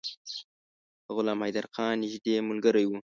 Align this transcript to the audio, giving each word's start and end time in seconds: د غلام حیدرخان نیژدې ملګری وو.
د 1.05 1.07
غلام 1.15 1.39
حیدرخان 1.45 1.93
نیژدې 2.03 2.35
ملګری 2.49 2.85
وو. 2.87 2.99